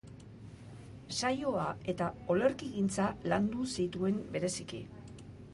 [1.17, 4.85] Saioa eta olerkigintza landu zituen bereziki.